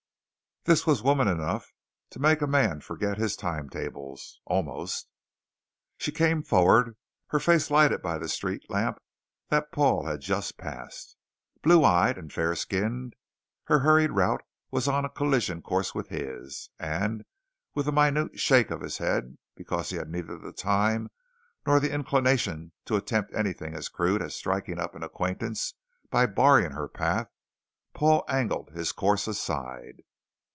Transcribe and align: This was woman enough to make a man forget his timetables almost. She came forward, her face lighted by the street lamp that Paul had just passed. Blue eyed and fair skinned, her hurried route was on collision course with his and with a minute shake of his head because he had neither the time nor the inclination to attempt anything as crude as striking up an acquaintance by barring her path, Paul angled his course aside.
This 0.63 0.85
was 0.85 1.01
woman 1.01 1.27
enough 1.27 1.73
to 2.11 2.19
make 2.19 2.39
a 2.39 2.45
man 2.45 2.81
forget 2.81 3.17
his 3.17 3.35
timetables 3.35 4.39
almost. 4.45 5.09
She 5.97 6.11
came 6.11 6.43
forward, 6.43 6.95
her 7.29 7.39
face 7.39 7.71
lighted 7.71 8.03
by 8.03 8.19
the 8.19 8.29
street 8.29 8.69
lamp 8.69 9.01
that 9.49 9.71
Paul 9.71 10.05
had 10.05 10.21
just 10.21 10.59
passed. 10.59 11.17
Blue 11.63 11.83
eyed 11.83 12.15
and 12.15 12.31
fair 12.31 12.53
skinned, 12.55 13.15
her 13.63 13.79
hurried 13.79 14.11
route 14.11 14.43
was 14.69 14.87
on 14.87 15.09
collision 15.15 15.63
course 15.63 15.95
with 15.95 16.09
his 16.09 16.69
and 16.77 17.25
with 17.73 17.87
a 17.87 17.91
minute 17.91 18.39
shake 18.39 18.69
of 18.69 18.81
his 18.81 18.99
head 18.99 19.39
because 19.55 19.89
he 19.89 19.95
had 19.97 20.11
neither 20.11 20.37
the 20.37 20.53
time 20.53 21.09
nor 21.65 21.79
the 21.79 21.91
inclination 21.91 22.71
to 22.85 22.97
attempt 22.97 23.33
anything 23.33 23.73
as 23.73 23.89
crude 23.89 24.21
as 24.21 24.35
striking 24.35 24.77
up 24.77 24.93
an 24.93 25.01
acquaintance 25.01 25.73
by 26.11 26.27
barring 26.27 26.73
her 26.73 26.87
path, 26.87 27.31
Paul 27.95 28.23
angled 28.29 28.69
his 28.69 28.91
course 28.91 29.27
aside. 29.27 30.03